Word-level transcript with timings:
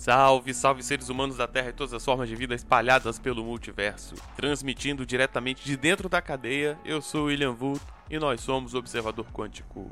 Salve, 0.00 0.54
salve 0.54 0.82
seres 0.82 1.10
humanos 1.10 1.36
da 1.36 1.46
Terra 1.46 1.68
e 1.68 1.72
todas 1.74 1.92
as 1.92 2.02
formas 2.02 2.26
de 2.26 2.34
vida 2.34 2.54
espalhadas 2.54 3.18
pelo 3.18 3.44
multiverso. 3.44 4.14
Transmitindo 4.34 5.04
diretamente 5.04 5.62
de 5.62 5.76
dentro 5.76 6.08
da 6.08 6.22
cadeia, 6.22 6.78
eu 6.86 7.02
sou 7.02 7.26
William 7.26 7.52
Vulto 7.52 7.84
e 8.08 8.18
nós 8.18 8.40
somos 8.40 8.72
o 8.72 8.78
Observador 8.78 9.26
Quântico. 9.30 9.90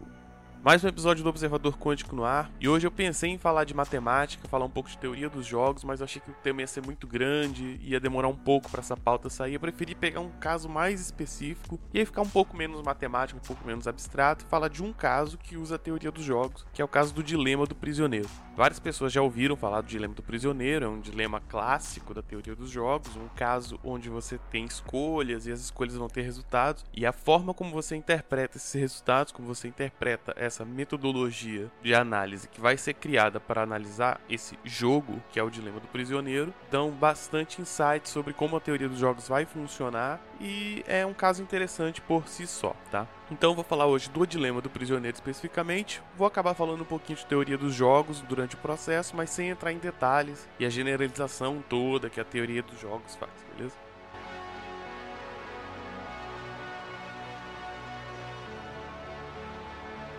Mais 0.60 0.82
um 0.82 0.88
episódio 0.88 1.22
do 1.22 1.30
Observador 1.30 1.78
Quântico 1.78 2.16
no 2.16 2.24
ar. 2.24 2.50
E 2.60 2.68
hoje 2.68 2.84
eu 2.84 2.90
pensei 2.90 3.30
em 3.30 3.38
falar 3.38 3.62
de 3.62 3.72
matemática, 3.72 4.48
falar 4.48 4.64
um 4.64 4.70
pouco 4.70 4.90
de 4.90 4.98
teoria 4.98 5.30
dos 5.30 5.46
jogos, 5.46 5.84
mas 5.84 6.00
eu 6.00 6.04
achei 6.04 6.20
que 6.20 6.30
o 6.32 6.34
tema 6.42 6.60
ia 6.60 6.66
ser 6.66 6.84
muito 6.84 7.06
grande, 7.06 7.78
ia 7.80 8.00
demorar 8.00 8.26
um 8.26 8.34
pouco 8.34 8.68
para 8.68 8.80
essa 8.80 8.96
pauta 8.96 9.30
sair. 9.30 9.54
Eu 9.54 9.60
preferi 9.60 9.94
pegar 9.94 10.18
um 10.18 10.28
caso 10.28 10.68
mais 10.68 11.00
específico 11.00 11.78
e 11.94 12.00
aí 12.00 12.04
ficar 12.04 12.22
um 12.22 12.28
pouco 12.28 12.56
menos 12.56 12.82
matemático, 12.82 13.38
um 13.38 13.46
pouco 13.46 13.64
menos 13.64 13.86
abstrato 13.86 14.44
e 14.44 14.48
falar 14.48 14.68
de 14.68 14.82
um 14.82 14.92
caso 14.92 15.38
que 15.38 15.56
usa 15.56 15.76
a 15.76 15.78
teoria 15.78 16.10
dos 16.10 16.24
jogos, 16.24 16.66
que 16.72 16.82
é 16.82 16.84
o 16.84 16.88
caso 16.88 17.14
do 17.14 17.22
dilema 17.22 17.64
do 17.64 17.76
prisioneiro. 17.76 18.28
Várias 18.56 18.80
pessoas 18.80 19.12
já 19.12 19.22
ouviram 19.22 19.54
falar 19.54 19.82
do 19.82 19.86
dilema 19.86 20.14
do 20.14 20.22
prisioneiro, 20.24 20.84
é 20.84 20.88
um 20.88 20.98
dilema 20.98 21.40
clássico 21.40 22.12
da 22.12 22.20
teoria 22.20 22.56
dos 22.56 22.68
jogos, 22.68 23.14
um 23.14 23.28
caso 23.28 23.78
onde 23.84 24.08
você 24.08 24.36
tem 24.50 24.64
escolhas 24.64 25.46
e 25.46 25.52
as 25.52 25.60
escolhas 25.60 25.94
vão 25.94 26.08
ter 26.08 26.22
resultados, 26.22 26.84
e 26.92 27.06
a 27.06 27.12
forma 27.12 27.54
como 27.54 27.70
você 27.70 27.94
interpreta 27.94 28.56
esses 28.56 28.72
resultados, 28.72 29.30
como 29.30 29.46
você 29.46 29.68
interpreta 29.68 30.34
essa 30.48 30.64
metodologia 30.64 31.70
de 31.82 31.94
análise 31.94 32.48
que 32.48 32.60
vai 32.60 32.76
ser 32.76 32.94
criada 32.94 33.38
para 33.38 33.62
analisar 33.62 34.20
esse 34.28 34.58
jogo, 34.64 35.22
que 35.30 35.38
é 35.38 35.42
o 35.42 35.50
dilema 35.50 35.78
do 35.78 35.86
prisioneiro, 35.86 36.52
dão 36.70 36.90
bastante 36.90 37.62
insight 37.62 38.08
sobre 38.08 38.32
como 38.34 38.56
a 38.56 38.60
teoria 38.60 38.88
dos 38.88 38.98
jogos 38.98 39.28
vai 39.28 39.46
funcionar 39.46 40.20
e 40.40 40.84
é 40.86 41.06
um 41.06 41.14
caso 41.14 41.42
interessante 41.42 42.00
por 42.00 42.26
si 42.28 42.46
só, 42.46 42.74
tá? 42.90 43.06
Então 43.30 43.54
vou 43.54 43.64
falar 43.64 43.86
hoje 43.86 44.08
do 44.10 44.26
dilema 44.26 44.60
do 44.60 44.70
prisioneiro 44.70 45.14
especificamente. 45.14 46.02
Vou 46.16 46.26
acabar 46.26 46.54
falando 46.54 46.82
um 46.82 46.86
pouquinho 46.86 47.18
de 47.18 47.26
teoria 47.26 47.58
dos 47.58 47.74
jogos 47.74 48.20
durante 48.22 48.54
o 48.54 48.58
processo, 48.58 49.16
mas 49.16 49.30
sem 49.30 49.48
entrar 49.48 49.72
em 49.72 49.78
detalhes 49.78 50.48
e 50.58 50.64
a 50.64 50.70
generalização 50.70 51.62
toda 51.68 52.10
que 52.10 52.20
a 52.20 52.24
teoria 52.24 52.62
dos 52.62 52.80
jogos 52.80 53.14
faz, 53.16 53.32
beleza? 53.54 53.87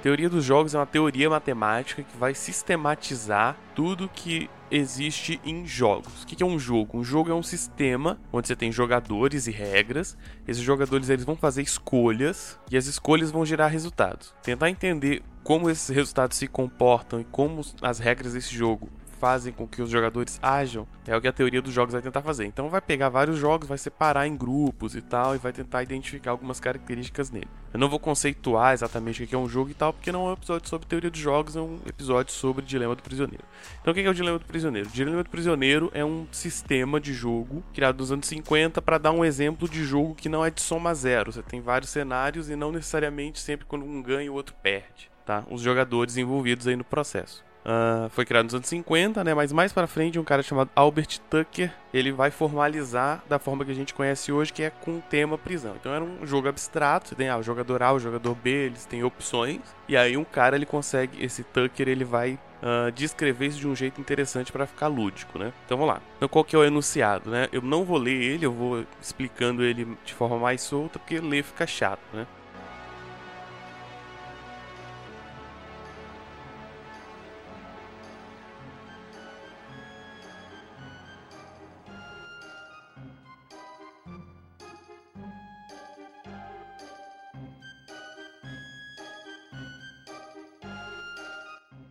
Teoria 0.02 0.30
dos 0.30 0.46
jogos 0.46 0.74
é 0.74 0.78
uma 0.78 0.86
teoria 0.86 1.30
matemática 1.30 2.04
que 2.04 2.16
vai 2.16 2.34
sistematizar 2.34 3.58
tudo 3.76 4.08
que 4.08 4.50
existe 4.72 5.42
em 5.44 5.66
jogos. 5.66 6.24
O 6.24 6.26
que 6.26 6.42
é 6.42 6.46
um 6.46 6.58
jogo? 6.58 6.98
Um 6.98 7.04
jogo 7.04 7.30
é 7.30 7.34
um 7.34 7.44
sistema 7.44 8.18
onde 8.32 8.48
você 8.48 8.56
tem 8.56 8.72
jogadores 8.72 9.46
e 9.48 9.52
regras. 9.52 10.18
Esses 10.48 10.64
jogadores 10.64 11.10
eles 11.10 11.26
vão 11.26 11.36
fazer 11.36 11.64
escolhas 11.64 12.58
e 12.72 12.78
as 12.78 12.86
escolhas 12.86 13.30
vão 13.30 13.46
gerar 13.46 13.68
resultados. 13.68 14.34
Tentar 14.42 14.70
entender 14.70 15.22
como 15.44 15.70
esses 15.70 15.90
resultados 15.94 16.38
se 16.38 16.48
comportam 16.48 17.20
e 17.20 17.26
como 17.26 17.62
as 17.82 18.00
regras 18.00 18.34
desse 18.34 18.56
jogo 18.56 18.90
fazem 19.20 19.54
com 19.54 19.68
que 19.68 19.82
os 19.82 19.90
jogadores 19.90 20.40
ajam 20.42 20.88
é 21.06 21.18
o 21.18 21.22
que 21.22 21.28
a 21.28 21.34
teoria 21.34 21.62
dos 21.62 21.74
jogos 21.74 21.94
vai 21.94 22.02
tentar 22.02 22.22
fazer. 22.22 22.46
Então 22.46 22.70
vai 22.70 22.80
pegar 22.80 23.10
vários 23.10 23.38
jogos, 23.38 23.68
vai 23.68 23.78
separar 23.78 24.28
em 24.28 24.38
grupos 24.38 24.96
e 24.96 25.02
tal, 25.02 25.36
e 25.36 25.40
vai 25.40 25.52
tentar 25.52 25.82
identificar 25.82 26.32
algumas 26.32 26.60
características 26.60 27.32
nele. 27.32 27.48
Eu 27.74 27.80
não 27.80 27.90
vou 27.90 28.00
conceituar 28.00 28.74
exatamente 28.74 29.24
o 29.24 29.28
que 29.28 29.34
é 29.34 29.38
um 29.38 29.50
jogo 29.50 29.72
e 29.72 29.74
tal, 29.74 29.92
porque 29.92 30.12
não 30.12 30.28
é 30.28 30.30
um 30.30 30.34
episódio 30.34 30.70
sobre 30.70 30.88
teoria 30.88 31.10
dos 31.10 31.20
jogos, 31.20 31.56
é 31.56 31.62
um 31.62 31.80
episódio 31.86 32.32
sobre 32.32 32.64
dilema 32.64 32.96
do 32.96 33.02
prisioneiro. 33.02 33.44
Então 33.82 33.92
o 33.92 33.96
que 33.96 34.02
é 34.02 34.10
o 34.10 34.14
dilema 34.14 34.38
do 34.38 34.46
prisioneiro? 34.46 34.88
O 34.88 34.92
dilema 34.92 35.24
do 35.24 35.30
prisioneiro 35.30 35.90
é 35.94 36.06
um 36.06 36.28
sistema 36.32 37.00
de 37.00 37.14
jogo 37.14 37.64
criado 37.74 37.98
nos 37.98 38.12
anos 38.12 38.28
50 38.28 38.82
para 38.82 39.00
dar 39.00 39.12
um 39.12 39.26
exemplo 39.26 39.68
de 39.68 39.84
jogo 39.84 40.14
que 40.14 40.30
não 40.30 40.46
é 40.46 40.52
de 40.52 40.62
soma 40.62 40.94
zero. 40.94 41.32
Você 41.32 41.42
tem 41.42 41.60
vários 41.60 41.90
cenários 41.90 42.50
e 42.50 42.56
não 42.56 42.72
necessariamente 42.72 43.40
sempre 43.40 43.66
quando 43.66 43.84
um 43.84 44.02
ganha 44.02 44.32
o 44.32 44.36
outro 44.36 44.56
perde. 44.62 45.10
Tá? 45.26 45.44
Os 45.50 45.62
jogadores 45.62 46.18
envolvidos 46.18 46.68
aí 46.68 46.76
no 46.76 46.84
processo. 46.84 47.49
Uh, 47.66 48.10
foi 48.10 48.26
criado 48.26 48.46
nos 48.46 48.56
anos 48.56 48.68
50, 48.68 49.24
né? 49.24 49.34
Mas 49.34 49.52
mais 49.52 49.74
para 49.74 49.86
frente, 49.86 50.18
um 50.18 50.24
cara 50.24 50.42
chamado 50.42 50.70
Albert 50.76 51.20
Tucker, 51.30 51.72
ele 51.94 52.12
vai 52.12 52.32
formalizar 52.32 53.24
da 53.28 53.38
forma 53.38 53.66
que 53.66 53.72
a 53.72 53.76
gente 53.76 53.94
conhece 53.94 54.32
hoje, 54.32 54.54
que 54.54 54.64
é 54.64 54.70
com 54.70 54.98
o 54.98 55.02
tema 55.02 55.38
prisão. 55.38 55.76
Então 55.80 55.94
era 55.94 56.04
um 56.04 56.26
jogo 56.26 56.48
abstrato, 56.48 57.16
tem 57.16 57.30
ah, 57.30 57.38
o 57.38 57.44
jogador 57.44 57.84
A, 57.84 57.94
o 57.94 58.00
jogador 58.00 58.34
B, 58.36 58.50
eles 58.50 58.86
têm 58.86 59.04
opções, 59.04 59.60
e 59.88 59.98
aí 59.98 60.16
um 60.16 60.24
cara 60.24 60.56
ele 60.56 60.66
consegue, 60.66 61.24
esse 61.24 61.44
Tucker, 61.44 61.88
ele 61.88 62.06
vai 62.06 62.40
uh, 62.62 62.92
descrever 62.92 63.48
isso 63.48 63.60
de 63.60 63.68
um 63.68 63.76
jeito 63.76 64.00
interessante 64.00 64.52
para 64.52 64.66
ficar 64.66 64.88
lúdico, 64.88 65.38
né? 65.38 65.52
Então 65.66 65.78
vamos 65.78 65.94
lá. 65.94 66.02
Então 66.18 66.30
qual 66.30 66.46
que 66.46 66.56
é 66.56 66.60
o 66.60 66.64
enunciado, 66.64 67.30
né? 67.30 67.48
Eu 67.52 67.62
não 67.62 67.84
vou 67.84 67.98
ler 67.98 68.22
ele, 68.22 68.46
eu 68.46 68.54
vou 68.54 68.86
explicando 69.02 69.64
ele 69.64 69.98
de 70.06 70.14
forma 70.14 70.38
mais 70.38 70.62
solta, 70.62 70.98
porque 70.98 71.20
ler 71.20 71.44
fica 71.44 71.68
chato, 71.68 72.02
né? 72.14 72.26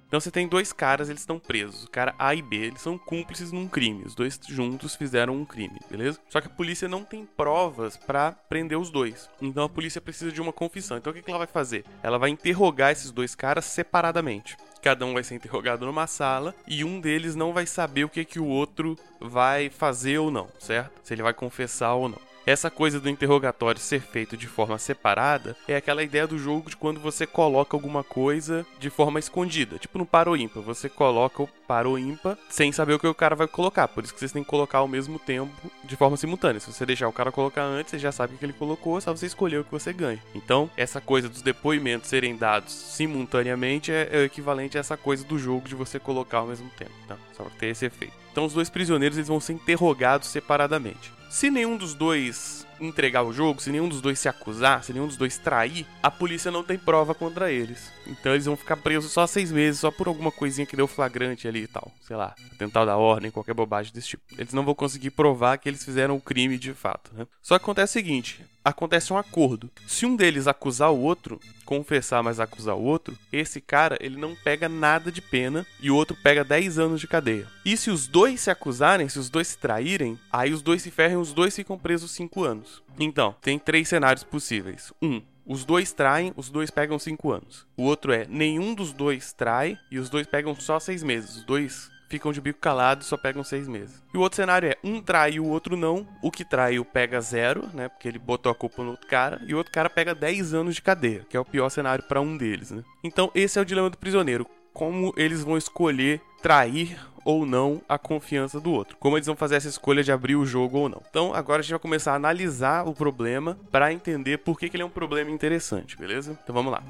Então 0.08 0.18
você 0.18 0.30
tem 0.30 0.48
dois 0.48 0.72
caras, 0.72 1.10
eles 1.10 1.20
estão 1.20 1.38
presos. 1.38 1.84
O 1.84 1.90
cara 1.90 2.14
A 2.18 2.34
e 2.34 2.40
B, 2.40 2.56
eles 2.56 2.80
são 2.80 2.96
cúmplices 2.96 3.52
num 3.52 3.68
crime. 3.68 4.04
Os 4.06 4.14
dois 4.14 4.40
juntos 4.48 4.96
fizeram 4.96 5.36
um 5.36 5.44
crime, 5.44 5.78
beleza? 5.90 6.18
Só 6.30 6.40
que 6.40 6.46
a 6.46 6.50
polícia 6.50 6.88
não 6.88 7.04
tem 7.04 7.26
provas 7.26 7.94
para 7.94 8.32
prender 8.32 8.78
os 8.78 8.88
dois. 8.88 9.28
Então 9.40 9.64
a 9.64 9.68
polícia 9.68 10.00
precisa 10.00 10.32
de 10.32 10.40
uma 10.40 10.52
confissão. 10.52 10.96
Então 10.96 11.12
o 11.12 11.14
que 11.14 11.30
ela 11.30 11.38
vai 11.38 11.46
fazer? 11.46 11.84
Ela 12.02 12.18
vai 12.18 12.30
interrogar 12.30 12.90
esses 12.90 13.10
dois 13.10 13.34
caras 13.34 13.66
separadamente. 13.66 14.56
Cada 14.80 15.04
um 15.04 15.12
vai 15.12 15.22
ser 15.22 15.34
interrogado 15.34 15.84
numa 15.84 16.06
sala 16.06 16.54
e 16.66 16.82
um 16.84 17.00
deles 17.00 17.34
não 17.34 17.52
vai 17.52 17.66
saber 17.66 18.04
o 18.04 18.08
que, 18.08 18.24
que 18.24 18.40
o 18.40 18.46
outro 18.46 18.96
vai 19.20 19.68
fazer 19.68 20.18
ou 20.18 20.30
não, 20.30 20.48
certo? 20.58 21.00
Se 21.02 21.12
ele 21.12 21.22
vai 21.22 21.34
confessar 21.34 21.92
ou 21.92 22.08
não. 22.08 22.27
Essa 22.48 22.70
coisa 22.70 22.98
do 22.98 23.10
interrogatório 23.10 23.78
ser 23.78 24.00
feito 24.00 24.34
de 24.34 24.46
forma 24.46 24.78
separada 24.78 25.54
é 25.68 25.76
aquela 25.76 26.02
ideia 26.02 26.26
do 26.26 26.38
jogo 26.38 26.70
de 26.70 26.78
quando 26.78 26.98
você 26.98 27.26
coloca 27.26 27.76
alguma 27.76 28.02
coisa 28.02 28.64
de 28.80 28.88
forma 28.88 29.18
escondida. 29.18 29.78
Tipo 29.78 29.98
no 29.98 30.06
paro 30.06 30.34
ímpar, 30.34 30.62
você 30.62 30.88
coloca 30.88 31.42
o 31.42 31.48
paro 31.66 31.98
ímpar 31.98 32.38
sem 32.48 32.72
saber 32.72 32.94
o 32.94 32.98
que 32.98 33.06
o 33.06 33.12
cara 33.12 33.36
vai 33.36 33.46
colocar. 33.46 33.86
Por 33.86 34.02
isso 34.02 34.14
que 34.14 34.18
vocês 34.18 34.32
têm 34.32 34.42
que 34.42 34.48
colocar 34.48 34.78
ao 34.78 34.88
mesmo 34.88 35.18
tempo 35.18 35.52
de 35.84 35.94
forma 35.94 36.16
simultânea. 36.16 36.58
Se 36.58 36.72
você 36.72 36.86
deixar 36.86 37.06
o 37.06 37.12
cara 37.12 37.30
colocar 37.30 37.64
antes, 37.64 37.90
você 37.90 37.98
já 37.98 38.10
sabe 38.10 38.34
o 38.34 38.38
que 38.38 38.46
ele 38.46 38.54
colocou, 38.54 38.98
só 38.98 39.14
você 39.14 39.26
escolher 39.26 39.60
o 39.60 39.64
que 39.64 39.70
você 39.70 39.92
ganha. 39.92 40.22
Então, 40.34 40.70
essa 40.74 41.02
coisa 41.02 41.28
dos 41.28 41.42
depoimentos 41.42 42.08
serem 42.08 42.34
dados 42.34 42.72
simultaneamente 42.72 43.92
é, 43.92 44.08
é 44.10 44.18
o 44.20 44.24
equivalente 44.24 44.78
a 44.78 44.80
essa 44.80 44.96
coisa 44.96 45.22
do 45.22 45.38
jogo 45.38 45.68
de 45.68 45.74
você 45.74 46.00
colocar 46.00 46.38
ao 46.38 46.46
mesmo 46.46 46.70
tempo, 46.78 46.92
tá? 47.06 47.18
Só 47.36 47.42
pra 47.42 47.52
ter 47.58 47.66
esse 47.66 47.84
efeito. 47.84 48.14
Então, 48.32 48.46
os 48.46 48.54
dois 48.54 48.70
prisioneiros 48.70 49.18
eles 49.18 49.28
vão 49.28 49.38
ser 49.38 49.52
interrogados 49.52 50.28
separadamente. 50.28 51.17
Se 51.28 51.50
nenhum 51.50 51.76
dos 51.76 51.94
dois 51.94 52.66
entregar 52.80 53.22
o 53.22 53.32
jogo, 53.32 53.60
se 53.60 53.70
nenhum 53.70 53.88
dos 53.88 54.00
dois 54.00 54.18
se 54.18 54.28
acusar, 54.28 54.82
se 54.82 54.92
nenhum 54.92 55.06
dos 55.06 55.16
dois 55.16 55.38
trair, 55.38 55.86
a 56.02 56.10
polícia 56.10 56.50
não 56.50 56.62
tem 56.62 56.78
prova 56.78 57.14
contra 57.14 57.50
eles. 57.50 57.90
Então 58.06 58.32
eles 58.32 58.46
vão 58.46 58.56
ficar 58.56 58.76
presos 58.76 59.12
só 59.12 59.26
seis 59.26 59.52
meses, 59.52 59.80
só 59.80 59.90
por 59.90 60.08
alguma 60.08 60.30
coisinha 60.32 60.66
que 60.66 60.76
deu 60.76 60.86
flagrante 60.86 61.46
ali 61.46 61.62
e 61.62 61.66
tal. 61.66 61.92
Sei 62.02 62.16
lá, 62.16 62.34
atentado 62.52 62.86
da 62.86 62.96
ordem, 62.96 63.30
qualquer 63.30 63.54
bobagem 63.54 63.92
desse 63.92 64.08
tipo. 64.08 64.22
Eles 64.38 64.52
não 64.52 64.64
vão 64.64 64.74
conseguir 64.74 65.10
provar 65.10 65.58
que 65.58 65.68
eles 65.68 65.84
fizeram 65.84 66.16
o 66.16 66.20
crime 66.20 66.58
de 66.58 66.72
fato, 66.72 67.10
né? 67.14 67.26
Só 67.42 67.58
que 67.58 67.64
acontece 67.64 67.92
o 67.92 68.00
seguinte: 68.00 68.44
acontece 68.64 69.12
um 69.12 69.18
acordo. 69.18 69.70
Se 69.86 70.06
um 70.06 70.16
deles 70.16 70.46
acusar 70.46 70.90
o 70.90 71.00
outro, 71.00 71.40
confessar, 71.64 72.22
mas 72.22 72.40
acusar 72.40 72.76
o 72.76 72.82
outro, 72.82 73.16
esse 73.32 73.60
cara 73.60 73.96
ele 74.00 74.16
não 74.16 74.34
pega 74.34 74.68
nada 74.68 75.10
de 75.10 75.20
pena 75.20 75.66
e 75.80 75.90
o 75.90 75.96
outro 75.96 76.16
pega 76.22 76.44
10 76.44 76.78
anos 76.78 77.00
de 77.00 77.06
cadeia. 77.06 77.46
E 77.64 77.76
se 77.76 77.90
os 77.90 78.06
dois 78.06 78.40
se 78.40 78.50
acusarem, 78.50 79.08
se 79.08 79.18
os 79.18 79.28
dois 79.28 79.48
se 79.48 79.58
traírem, 79.58 80.18
aí 80.32 80.52
os 80.52 80.62
dois 80.62 80.82
se 80.82 80.90
ferram, 80.90 81.20
os 81.20 81.32
dois 81.32 81.54
ficam 81.54 81.78
presos 81.78 82.10
5 82.12 82.44
anos. 82.44 82.67
Então, 82.98 83.34
tem 83.40 83.58
três 83.58 83.88
cenários 83.88 84.24
possíveis. 84.24 84.92
Um, 85.02 85.22
os 85.46 85.64
dois 85.64 85.92
traem, 85.92 86.32
os 86.36 86.50
dois 86.50 86.70
pegam 86.70 86.98
5 86.98 87.32
anos. 87.32 87.66
O 87.76 87.84
outro 87.84 88.12
é 88.12 88.26
nenhum 88.28 88.74
dos 88.74 88.92
dois 88.92 89.32
trai 89.32 89.78
e 89.90 89.98
os 89.98 90.10
dois 90.10 90.26
pegam 90.26 90.54
só 90.54 90.78
6 90.78 91.02
meses. 91.02 91.36
Os 91.36 91.44
dois 91.44 91.90
ficam 92.08 92.32
de 92.32 92.40
bico 92.40 92.58
calado 92.58 93.02
e 93.02 93.04
só 93.04 93.16
pegam 93.16 93.44
seis 93.44 93.68
meses. 93.68 94.02
E 94.12 94.16
o 94.16 94.20
outro 94.20 94.36
cenário 94.36 94.68
é 94.70 94.76
um 94.82 95.00
trai 95.00 95.32
e 95.32 95.40
o 95.40 95.46
outro 95.46 95.76
não. 95.76 96.06
O 96.22 96.30
que 96.30 96.44
trai 96.44 96.78
o 96.78 96.84
pega 96.84 97.20
zero, 97.20 97.68
né? 97.74 97.88
Porque 97.88 98.08
ele 98.08 98.18
botou 98.18 98.50
a 98.50 98.54
culpa 98.54 98.82
no 98.82 98.90
outro 98.90 99.06
cara. 99.06 99.40
E 99.46 99.54
o 99.54 99.58
outro 99.58 99.72
cara 99.72 99.90
pega 99.90 100.14
10 100.14 100.54
anos 100.54 100.74
de 100.74 100.82
cadeia, 100.82 101.26
que 101.28 101.36
é 101.36 101.40
o 101.40 101.44
pior 101.44 101.68
cenário 101.68 102.04
para 102.04 102.20
um 102.20 102.36
deles, 102.36 102.70
né? 102.70 102.82
Então 103.04 103.30
esse 103.34 103.58
é 103.58 103.62
o 103.62 103.64
dilema 103.64 103.90
do 103.90 103.98
prisioneiro. 103.98 104.46
Como 104.72 105.12
eles 105.16 105.42
vão 105.42 105.58
escolher 105.58 106.20
trair 106.40 106.96
ou 107.28 107.44
não 107.44 107.82
a 107.86 107.98
confiança 107.98 108.58
do 108.58 108.72
outro. 108.72 108.96
Como 108.98 109.18
eles 109.18 109.26
vão 109.26 109.36
fazer 109.36 109.56
essa 109.56 109.68
escolha 109.68 110.02
de 110.02 110.10
abrir 110.10 110.34
o 110.34 110.46
jogo 110.46 110.78
ou 110.78 110.88
não. 110.88 111.02
Então 111.10 111.34
agora 111.34 111.58
a 111.58 111.62
gente 111.62 111.72
vai 111.72 111.78
começar 111.78 112.12
a 112.12 112.14
analisar 112.14 112.88
o 112.88 112.94
problema 112.94 113.58
para 113.70 113.92
entender 113.92 114.38
por 114.38 114.58
que, 114.58 114.66
que 114.66 114.76
ele 114.76 114.82
é 114.82 114.86
um 114.86 114.88
problema 114.90 115.30
interessante, 115.30 115.94
beleza? 115.94 116.38
Então 116.42 116.54
vamos 116.54 116.72
lá. 116.72 116.82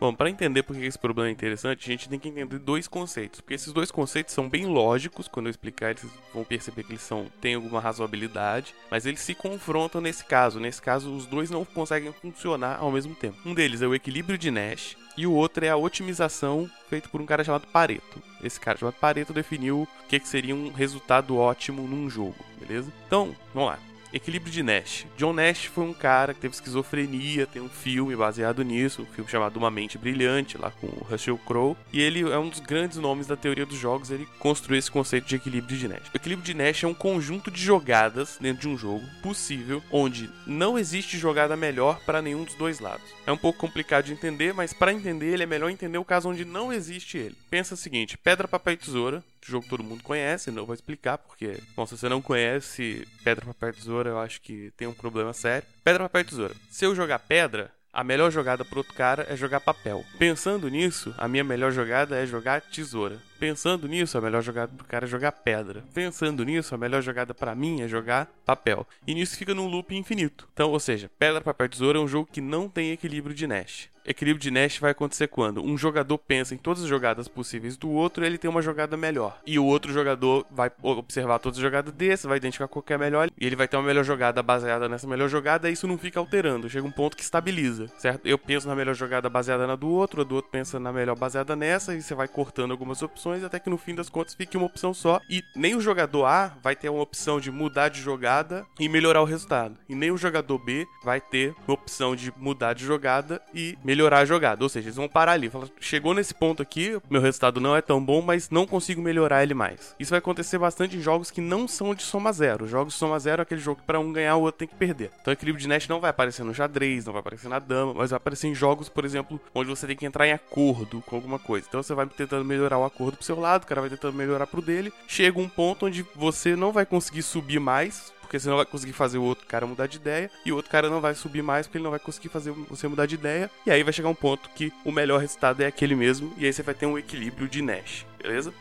Bom, 0.00 0.14
para 0.14 0.30
entender 0.30 0.62
por 0.62 0.76
que 0.76 0.84
esse 0.84 0.98
problema 0.98 1.28
é 1.28 1.32
interessante, 1.32 1.82
a 1.82 1.92
gente 1.92 2.08
tem 2.08 2.20
que 2.20 2.28
entender 2.28 2.58
dois 2.58 2.86
conceitos, 2.86 3.40
porque 3.40 3.54
esses 3.54 3.72
dois 3.72 3.90
conceitos 3.90 4.32
são 4.32 4.48
bem 4.48 4.64
lógicos, 4.64 5.26
quando 5.26 5.46
eu 5.46 5.50
explicar 5.50 5.90
eles 5.90 6.06
vão 6.32 6.44
perceber 6.44 6.84
que 6.84 6.92
eles 6.92 7.02
são 7.02 7.26
têm 7.40 7.56
alguma 7.56 7.80
razoabilidade, 7.80 8.74
mas 8.88 9.06
eles 9.06 9.20
se 9.20 9.34
confrontam 9.34 10.00
nesse 10.00 10.24
caso. 10.24 10.60
Nesse 10.60 10.80
caso, 10.80 11.12
os 11.12 11.26
dois 11.26 11.50
não 11.50 11.64
conseguem 11.64 12.12
funcionar 12.12 12.78
ao 12.78 12.92
mesmo 12.92 13.14
tempo. 13.14 13.36
Um 13.44 13.54
deles 13.54 13.82
é 13.82 13.88
o 13.88 13.94
equilíbrio 13.94 14.38
de 14.38 14.52
Nash, 14.52 14.96
e 15.16 15.26
o 15.26 15.32
outro 15.32 15.64
é 15.64 15.68
a 15.68 15.76
otimização 15.76 16.70
feita 16.88 17.08
por 17.08 17.20
um 17.20 17.26
cara 17.26 17.42
chamado 17.42 17.66
Pareto. 17.66 18.22
Esse 18.42 18.60
cara 18.60 18.78
chamado 18.78 18.94
Pareto 18.94 19.32
definiu 19.32 19.82
o 19.82 19.88
que, 20.08 20.20
que 20.20 20.28
seria 20.28 20.54
um 20.54 20.70
resultado 20.70 21.36
ótimo 21.36 21.82
num 21.88 22.08
jogo, 22.08 22.36
beleza? 22.60 22.92
Então, 23.06 23.34
vamos 23.52 23.70
lá. 23.70 23.87
Equilíbrio 24.12 24.50
de 24.50 24.62
Nash. 24.62 25.06
John 25.16 25.32
Nash 25.32 25.66
foi 25.66 25.84
um 25.84 25.92
cara 25.92 26.32
que 26.32 26.40
teve 26.40 26.54
esquizofrenia, 26.54 27.46
tem 27.46 27.60
um 27.60 27.68
filme 27.68 28.16
baseado 28.16 28.62
nisso, 28.62 29.02
um 29.02 29.06
filme 29.06 29.30
chamado 29.30 29.56
Uma 29.56 29.70
Mente 29.70 29.98
Brilhante, 29.98 30.56
lá 30.56 30.70
com 30.70 30.86
o 30.86 31.06
Russell 31.08 31.38
Crowe. 31.38 31.76
E 31.92 32.00
ele 32.00 32.22
é 32.22 32.38
um 32.38 32.48
dos 32.48 32.60
grandes 32.60 32.96
nomes 32.96 33.26
da 33.26 33.36
teoria 33.36 33.66
dos 33.66 33.78
jogos, 33.78 34.10
ele 34.10 34.26
construiu 34.38 34.78
esse 34.78 34.90
conceito 34.90 35.26
de 35.26 35.36
equilíbrio 35.36 35.76
de 35.76 35.88
Nash. 35.88 36.08
O 36.12 36.16
equilíbrio 36.16 36.46
de 36.46 36.54
Nash 36.54 36.84
é 36.84 36.86
um 36.86 36.94
conjunto 36.94 37.50
de 37.50 37.60
jogadas 37.60 38.38
dentro 38.40 38.62
de 38.62 38.68
um 38.68 38.78
jogo 38.78 39.04
possível, 39.22 39.82
onde 39.90 40.30
não 40.46 40.78
existe 40.78 41.18
jogada 41.18 41.56
melhor 41.56 42.00
para 42.06 42.22
nenhum 42.22 42.44
dos 42.44 42.54
dois 42.54 42.80
lados. 42.80 43.06
É 43.26 43.32
um 43.32 43.36
pouco 43.36 43.58
complicado 43.58 44.06
de 44.06 44.12
entender, 44.12 44.54
mas 44.54 44.72
para 44.72 44.92
entender 44.92 45.34
ele 45.34 45.42
é 45.42 45.46
melhor 45.46 45.68
entender 45.68 45.98
o 45.98 46.04
caso 46.04 46.30
onde 46.30 46.44
não 46.44 46.72
existe 46.72 47.18
ele. 47.18 47.36
Pensa 47.50 47.74
o 47.74 47.76
seguinte: 47.76 48.16
pedra, 48.16 48.48
papel 48.48 48.74
e 48.74 48.76
tesoura 48.78 49.22
jogo 49.50 49.66
todo 49.68 49.84
mundo 49.84 50.02
conhece, 50.02 50.50
não 50.50 50.66
vou 50.66 50.74
explicar 50.74 51.18
porque, 51.18 51.60
bom, 51.74 51.86
se 51.86 51.96
você 51.96 52.08
não 52.08 52.22
conhece 52.22 53.06
pedra, 53.24 53.46
papel 53.46 53.72
tesoura, 53.72 54.10
eu 54.10 54.18
acho 54.18 54.40
que 54.40 54.72
tem 54.76 54.86
um 54.86 54.94
problema 54.94 55.32
sério. 55.32 55.66
Pedra, 55.82 56.04
papel 56.04 56.24
tesoura. 56.24 56.54
Se 56.70 56.84
eu 56.84 56.94
jogar 56.94 57.18
pedra, 57.18 57.72
a 57.92 58.04
melhor 58.04 58.30
jogada 58.30 58.64
pro 58.64 58.78
outro 58.78 58.94
cara 58.94 59.26
é 59.28 59.36
jogar 59.36 59.60
papel. 59.60 60.04
Pensando 60.18 60.68
nisso, 60.68 61.14
a 61.18 61.26
minha 61.26 61.42
melhor 61.42 61.72
jogada 61.72 62.16
é 62.16 62.26
jogar 62.26 62.60
tesoura. 62.60 63.18
Pensando 63.38 63.86
nisso, 63.86 64.18
a 64.18 64.20
melhor 64.20 64.42
jogada 64.42 64.72
pro 64.76 64.86
cara 64.86 65.06
é 65.06 65.08
jogar 65.08 65.32
pedra. 65.32 65.84
Pensando 65.94 66.44
nisso, 66.44 66.74
a 66.74 66.78
melhor 66.78 67.00
jogada 67.02 67.32
para 67.32 67.54
mim 67.54 67.82
é 67.82 67.88
jogar 67.88 68.28
papel. 68.44 68.86
E 69.06 69.14
nisso 69.14 69.36
fica 69.36 69.54
num 69.54 69.68
loop 69.68 69.94
infinito. 69.94 70.48
Então, 70.52 70.70
ou 70.70 70.80
seja, 70.80 71.10
pedra, 71.18 71.40
papel, 71.40 71.68
tesoura 71.68 71.98
é 71.98 72.00
um 72.00 72.08
jogo 72.08 72.28
que 72.30 72.40
não 72.40 72.68
tem 72.68 72.90
equilíbrio 72.90 73.34
de 73.34 73.46
Nash 73.46 73.88
equilíbrio 74.08 74.40
de 74.40 74.50
Nash 74.50 74.78
vai 74.78 74.92
acontecer 74.92 75.28
quando 75.28 75.62
um 75.62 75.76
jogador 75.76 76.16
pensa 76.16 76.54
em 76.54 76.58
todas 76.58 76.82
as 76.82 76.88
jogadas 76.88 77.28
possíveis 77.28 77.76
do 77.76 77.90
outro, 77.90 78.24
ele 78.24 78.38
tem 78.38 78.50
uma 78.50 78.62
jogada 78.62 78.96
melhor. 78.96 79.38
E 79.46 79.58
o 79.58 79.64
outro 79.64 79.92
jogador 79.92 80.46
vai 80.50 80.70
observar 80.82 81.38
todas 81.38 81.58
as 81.58 81.62
jogadas 81.62 81.92
desse, 81.92 82.26
vai 82.26 82.38
identificar 82.38 82.68
qual 82.68 82.82
é 82.88 82.94
a 82.94 82.98
melhor, 82.98 83.28
e 83.38 83.46
ele 83.46 83.54
vai 83.54 83.68
ter 83.68 83.76
uma 83.76 83.86
melhor 83.86 84.04
jogada 84.04 84.42
baseada 84.42 84.88
nessa 84.88 85.06
melhor 85.06 85.28
jogada, 85.28 85.68
e 85.68 85.74
isso 85.74 85.86
não 85.86 85.98
fica 85.98 86.18
alterando. 86.18 86.70
Chega 86.70 86.86
um 86.86 86.90
ponto 86.90 87.16
que 87.16 87.22
estabiliza, 87.22 87.88
certo? 87.98 88.26
Eu 88.26 88.38
penso 88.38 88.66
na 88.66 88.74
melhor 88.74 88.94
jogada 88.94 89.28
baseada 89.28 89.66
na 89.66 89.76
do 89.76 89.88
outro, 89.88 90.22
o 90.22 90.24
do 90.24 90.36
outro 90.36 90.50
pensa 90.50 90.80
na 90.80 90.90
melhor 90.90 91.16
baseada 91.16 91.54
nessa, 91.54 91.94
e 91.94 92.00
você 92.00 92.14
vai 92.14 92.28
cortando 92.28 92.70
algumas 92.70 93.02
opções 93.02 93.27
até 93.44 93.58
que 93.58 93.70
no 93.70 93.78
fim 93.78 93.94
das 93.94 94.08
contas 94.08 94.34
fique 94.34 94.56
uma 94.56 94.66
opção 94.66 94.92
só. 94.92 95.20
E 95.28 95.42
nem 95.54 95.74
o 95.74 95.80
jogador 95.80 96.26
A 96.26 96.52
vai 96.62 96.74
ter 96.74 96.88
uma 96.88 97.02
opção 97.02 97.40
de 97.40 97.50
mudar 97.50 97.88
de 97.88 98.00
jogada 98.00 98.66
e 98.78 98.88
melhorar 98.88 99.22
o 99.22 99.24
resultado. 99.24 99.76
E 99.88 99.94
nem 99.94 100.10
o 100.10 100.18
jogador 100.18 100.58
B 100.58 100.86
vai 101.04 101.20
ter 101.20 101.54
uma 101.66 101.74
opção 101.74 102.14
de 102.14 102.32
mudar 102.36 102.74
de 102.74 102.84
jogada 102.84 103.40
e 103.54 103.76
melhorar 103.84 104.18
a 104.18 104.24
jogada. 104.24 104.62
Ou 104.62 104.68
seja, 104.68 104.86
eles 104.86 104.96
vão 104.96 105.08
parar 105.08 105.32
ali. 105.32 105.48
Falar, 105.48 105.68
chegou 105.80 106.14
nesse 106.14 106.34
ponto 106.34 106.62
aqui, 106.62 106.98
meu 107.08 107.20
resultado 107.20 107.60
não 107.60 107.76
é 107.76 107.82
tão 107.82 108.04
bom, 108.04 108.20
mas 108.20 108.50
não 108.50 108.66
consigo 108.66 109.02
melhorar 109.02 109.42
ele 109.42 109.54
mais. 109.54 109.94
Isso 109.98 110.10
vai 110.10 110.18
acontecer 110.18 110.58
bastante 110.58 110.96
em 110.96 111.00
jogos 111.00 111.30
que 111.30 111.40
não 111.40 111.66
são 111.68 111.94
de 111.94 112.02
soma 112.02 112.32
zero. 112.32 112.66
Jogos 112.66 112.94
de 112.94 112.98
soma 112.98 113.18
zero 113.18 113.42
é 113.42 113.44
aquele 113.44 113.60
jogo 113.60 113.80
que 113.80 113.86
para 113.86 114.00
um 114.00 114.12
ganhar 114.12 114.36
o 114.36 114.42
outro 114.42 114.58
tem 114.58 114.68
que 114.68 114.74
perder. 114.74 115.10
Então 115.20 115.32
o 115.32 115.34
equilíbrio 115.34 115.60
de 115.60 115.68
Nash 115.68 115.88
não 115.88 116.00
vai 116.00 116.10
aparecer 116.10 116.44
no 116.44 116.54
xadrez, 116.54 117.04
não 117.04 117.12
vai 117.12 117.20
aparecer 117.20 117.48
na 117.48 117.58
dama, 117.58 117.94
mas 117.94 118.10
vai 118.10 118.16
aparecer 118.16 118.48
em 118.48 118.54
jogos, 118.54 118.88
por 118.88 119.04
exemplo, 119.04 119.40
onde 119.54 119.68
você 119.68 119.86
tem 119.86 119.96
que 119.96 120.06
entrar 120.06 120.26
em 120.26 120.32
acordo 120.32 121.02
com 121.02 121.16
alguma 121.16 121.38
coisa. 121.38 121.66
Então 121.68 121.82
você 121.82 121.94
vai 121.94 122.06
tentando 122.06 122.44
melhorar 122.44 122.78
o 122.78 122.84
acordo 122.84 123.17
pro 123.18 123.26
seu 123.26 123.38
lado, 123.38 123.64
o 123.64 123.66
cara 123.66 123.80
vai 123.80 123.90
tentando 123.90 124.16
melhorar 124.16 124.46
pro 124.46 124.62
dele. 124.62 124.92
Chega 125.06 125.38
um 125.38 125.48
ponto 125.48 125.86
onde 125.86 126.06
você 126.14 126.56
não 126.56 126.72
vai 126.72 126.86
conseguir 126.86 127.22
subir 127.22 127.58
mais 127.58 128.12
porque 128.28 128.38
você 128.38 128.50
não 128.50 128.56
vai 128.56 128.66
conseguir 128.66 128.92
fazer 128.92 129.16
o 129.16 129.22
outro 129.22 129.46
cara 129.46 129.66
mudar 129.66 129.86
de 129.86 129.96
ideia, 129.96 130.30
e 130.44 130.52
o 130.52 130.56
outro 130.56 130.70
cara 130.70 130.90
não 130.90 131.00
vai 131.00 131.14
subir 131.14 131.42
mais 131.42 131.66
porque 131.66 131.78
ele 131.78 131.84
não 131.84 131.90
vai 131.90 131.98
conseguir 131.98 132.28
fazer 132.28 132.52
você 132.52 132.86
mudar 132.86 133.06
de 133.06 133.14
ideia, 133.14 133.50
e 133.64 133.70
aí 133.70 133.82
vai 133.82 133.90
chegar 133.90 134.10
um 134.10 134.14
ponto 134.14 134.50
que 134.50 134.70
o 134.84 134.92
melhor 134.92 135.18
resultado 135.18 135.62
é 135.62 135.66
aquele 135.66 135.94
mesmo, 135.94 136.34
e 136.36 136.44
aí 136.44 136.52
você 136.52 136.62
vai 136.62 136.74
ter 136.74 136.84
um 136.84 136.98
equilíbrio 136.98 137.48
de 137.48 137.62
Nash, 137.62 138.04
beleza? 138.22 138.52